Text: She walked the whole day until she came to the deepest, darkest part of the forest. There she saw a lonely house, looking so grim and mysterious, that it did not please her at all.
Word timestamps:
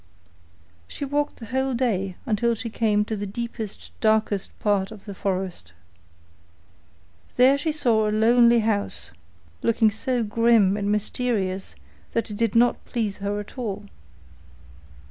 She 0.87 1.05
walked 1.05 1.35
the 1.35 1.45
whole 1.45 1.75
day 1.75 2.15
until 2.25 2.55
she 2.55 2.71
came 2.71 3.05
to 3.05 3.15
the 3.15 3.27
deepest, 3.27 3.91
darkest 4.01 4.49
part 4.57 4.89
of 4.89 5.05
the 5.05 5.13
forest. 5.13 5.73
There 7.35 7.55
she 7.55 7.71
saw 7.71 8.09
a 8.09 8.09
lonely 8.11 8.61
house, 8.61 9.11
looking 9.61 9.91
so 9.91 10.23
grim 10.23 10.75
and 10.75 10.91
mysterious, 10.91 11.75
that 12.13 12.31
it 12.31 12.37
did 12.37 12.55
not 12.55 12.83
please 12.85 13.17
her 13.17 13.39
at 13.39 13.59
all. 13.59 13.85